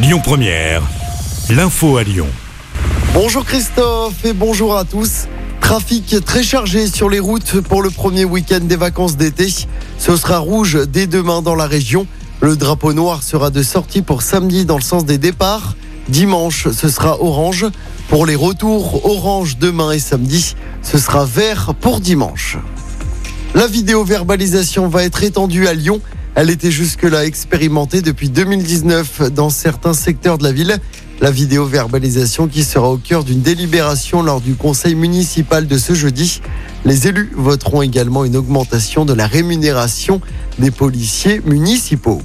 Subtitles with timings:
[0.00, 0.82] Lyon Première,
[1.50, 2.28] l'info à Lyon.
[3.14, 5.26] Bonjour Christophe et bonjour à tous.
[5.60, 9.48] Trafic très chargé sur les routes pour le premier week-end des vacances d'été.
[9.98, 12.06] Ce sera rouge dès demain dans la région.
[12.40, 15.74] Le drapeau noir sera de sortie pour samedi dans le sens des départs.
[16.08, 17.66] Dimanche, ce sera orange.
[18.08, 20.54] Pour les retours, orange demain et samedi.
[20.80, 22.56] Ce sera vert pour dimanche.
[23.56, 26.00] La vidéo-verbalisation va être étendue à Lyon.
[26.40, 30.78] Elle était jusque-là expérimentée depuis 2019 dans certains secteurs de la ville.
[31.20, 36.40] La vidéo-verbalisation qui sera au cœur d'une délibération lors du conseil municipal de ce jeudi.
[36.84, 40.20] Les élus voteront également une augmentation de la rémunération
[40.60, 42.22] des policiers municipaux.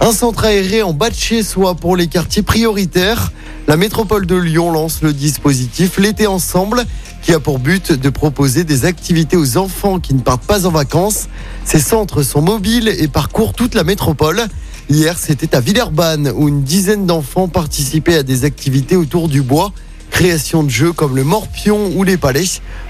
[0.00, 1.42] Un centre aéré en bas de chez
[1.80, 3.30] pour les quartiers prioritaires.
[3.70, 6.82] La métropole de Lyon lance le dispositif L'été ensemble
[7.22, 10.72] qui a pour but de proposer des activités aux enfants qui ne partent pas en
[10.72, 11.28] vacances.
[11.64, 14.42] Ces centres sont mobiles et parcourent toute la métropole.
[14.88, 19.70] Hier, c'était à Villeurbanne où une dizaine d'enfants participaient à des activités autour du bois.
[20.10, 22.46] Création de jeux comme le morpion ou les palais.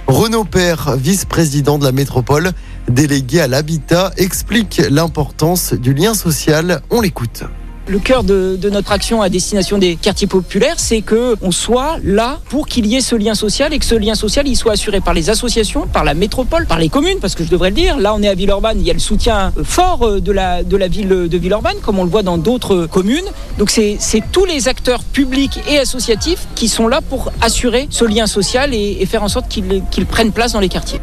[0.07, 2.53] Renaud Père, vice-président de la métropole,
[2.89, 6.81] délégué à l'habitat, explique l'importance du lien social.
[6.89, 7.45] On l'écoute.
[7.91, 12.39] Le cœur de, notre action à destination des quartiers populaires, c'est que on soit là
[12.49, 15.01] pour qu'il y ait ce lien social et que ce lien social il soit assuré
[15.01, 17.99] par les associations, par la métropole, par les communes, parce que je devrais le dire.
[17.99, 20.87] Là, on est à Villeurbanne, il y a le soutien fort de la de la
[20.87, 23.27] ville de Villeurbanne, comme on le voit dans d'autres communes.
[23.59, 23.99] Donc c'est
[24.31, 29.05] tous les acteurs publics et associatifs qui sont là pour assurer ce lien social et,
[29.07, 31.01] faire en sorte qu'ils qu prennent place dans les quartiers.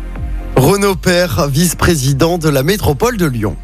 [0.55, 3.58] Renaud Père, vice-président de la métropole de Lyon.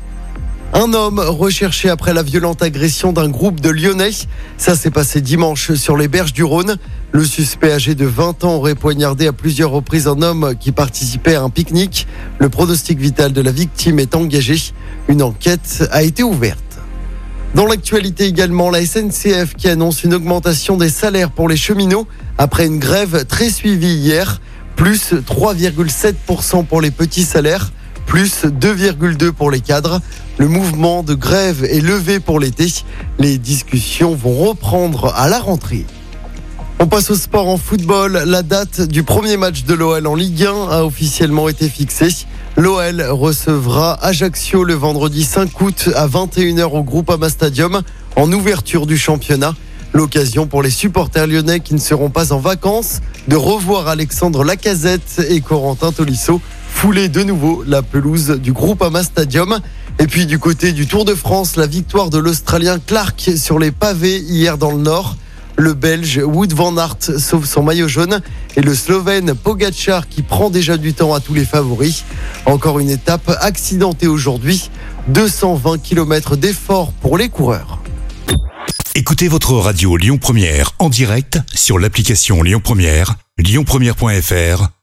[0.76, 4.10] Un homme recherché après la violente agression d'un groupe de Lyonnais.
[4.58, 6.78] Ça s'est passé dimanche sur les berges du Rhône.
[7.12, 11.36] Le suspect âgé de 20 ans aurait poignardé à plusieurs reprises un homme qui participait
[11.36, 12.08] à un pique-nique.
[12.40, 14.60] Le pronostic vital de la victime est engagé.
[15.10, 16.80] Une enquête a été ouverte.
[17.54, 22.08] Dans l'actualité également, la SNCF qui annonce une augmentation des salaires pour les cheminots
[22.40, 24.42] après une grève très suivie hier.
[24.76, 27.72] Plus 3,7% pour les petits salaires
[28.14, 30.00] plus 2,2 pour les cadres.
[30.38, 32.72] Le mouvement de grève est levé pour l'été.
[33.18, 35.88] Les discussions vont reprendre à la rentrée.
[36.78, 38.22] On passe au sport en football.
[38.28, 42.28] La date du premier match de l'OL en Ligue 1 a officiellement été fixée.
[42.56, 47.82] L'OL recevra Ajaccio le vendredi 5 août à 21h au Groupama Stadium
[48.16, 49.56] en ouverture du championnat.
[49.92, 55.26] L'occasion pour les supporters lyonnais qui ne seront pas en vacances de revoir Alexandre Lacazette
[55.30, 56.42] et Corentin Tolisso
[56.84, 59.58] fouler de nouveau la pelouse du Groupama Stadium.
[60.00, 63.72] Et puis du côté du Tour de France, la victoire de l'Australien Clark sur les
[63.72, 65.16] pavés hier dans le Nord.
[65.56, 68.20] Le Belge Wood van Aert sauve son maillot jaune
[68.58, 72.04] et le Slovène Pogacar qui prend déjà du temps à tous les favoris.
[72.46, 74.70] Encore une étape accidentée aujourd'hui.
[75.08, 77.80] 220 km d'effort pour les coureurs.
[78.94, 84.83] Écoutez votre radio Lyon Première en direct sur l'application Lyon Première, lyonpremière.fr